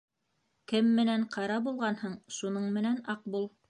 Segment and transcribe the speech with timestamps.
[0.73, 3.53] Кем менән ҡара булғанһың, шуның менән аҡ бул.